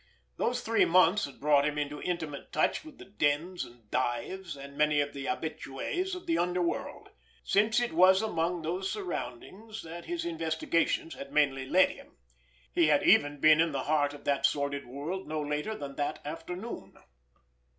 Those 0.37 0.61
three 0.61 0.83
months 0.85 1.25
had 1.25 1.39
brought 1.39 1.63
him 1.63 1.77
into 1.77 2.01
intimate 2.01 2.51
touch 2.51 2.83
with 2.83 2.97
the 2.97 3.05
dens 3.05 3.63
and 3.63 3.87
dives, 3.91 4.57
and 4.57 4.75
many 4.75 4.99
of 4.99 5.13
the 5.13 5.25
habitués 5.25 6.15
of 6.15 6.25
the 6.25 6.39
underworld, 6.39 7.09
since 7.43 7.79
it 7.79 7.93
was 7.93 8.23
amongst 8.23 8.63
those 8.63 8.89
surroundings 8.89 9.83
that 9.83 10.05
his 10.05 10.25
investigations 10.25 11.13
had 11.13 11.31
mainly 11.31 11.67
led 11.69 11.89
him. 11.91 12.17
He 12.73 12.87
had 12.87 13.03
even 13.03 13.39
been 13.39 13.61
in 13.61 13.73
the 13.73 13.83
heart 13.83 14.15
of 14.15 14.23
that 14.23 14.43
sordid 14.47 14.87
world 14.87 15.27
no 15.27 15.39
later 15.39 15.75
than 15.75 15.95
that 15.97 16.17
afternoon. 16.25 16.95